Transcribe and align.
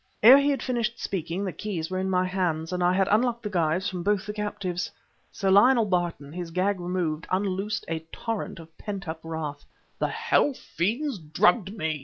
Ere 0.23 0.39
he 0.39 0.49
had 0.49 0.63
finished 0.63 0.99
speaking, 0.99 1.45
the 1.45 1.51
keys 1.53 1.91
were 1.91 1.99
in 1.99 2.09
my 2.09 2.25
hands, 2.25 2.73
and 2.73 2.83
I 2.83 2.91
had 2.91 3.07
unlocked 3.11 3.43
the 3.43 3.51
gyves 3.51 3.87
from 3.87 4.01
both 4.01 4.25
the 4.25 4.33
captives. 4.33 4.89
Sir 5.31 5.51
Lionel 5.51 5.85
Barton, 5.85 6.33
his 6.33 6.49
gag 6.49 6.79
removed, 6.79 7.27
unloosed 7.29 7.85
a 7.87 7.99
torrent 8.11 8.57
of 8.57 8.75
pent 8.79 9.07
up 9.07 9.19
wrath. 9.21 9.63
"The 9.99 10.07
hell 10.07 10.53
fiends 10.55 11.19
drugged 11.19 11.77
me!" 11.77 11.99